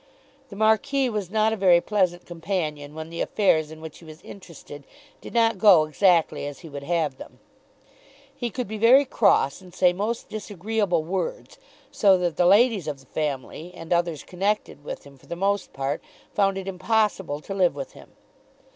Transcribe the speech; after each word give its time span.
The 0.49 0.55
Marquis 0.55 1.11
was 1.11 1.29
not 1.29 1.53
a 1.53 1.55
very 1.55 1.79
pleasant 1.79 2.25
companion 2.25 2.95
when 2.95 3.11
the 3.11 3.21
affairs 3.21 3.69
in 3.69 3.81
which 3.81 3.99
he 3.99 4.05
was 4.05 4.19
interested 4.23 4.83
did 5.21 5.31
not 5.31 5.59
go 5.59 5.85
exactly 5.85 6.47
as 6.47 6.61
he 6.61 6.69
would 6.69 6.81
have 6.85 7.17
them. 7.17 7.37
He 8.35 8.49
could 8.49 8.67
be 8.67 8.79
very 8.79 9.05
cross 9.05 9.61
and 9.61 9.75
say 9.75 9.93
most 9.93 10.27
disagreeable 10.27 11.03
words, 11.03 11.59
so 11.91 12.17
that 12.17 12.35
the 12.35 12.47
ladies 12.47 12.87
of 12.87 12.99
the 12.99 13.05
family, 13.05 13.73
and 13.75 13.93
others 13.93 14.23
connected 14.23 14.83
with 14.83 15.03
him, 15.03 15.19
for 15.19 15.27
the 15.27 15.35
most 15.35 15.71
part, 15.71 16.01
found 16.33 16.57
it 16.57 16.67
impossible 16.67 17.39
to 17.41 17.53
live 17.53 17.75
with 17.75 17.91
him. 17.91 18.13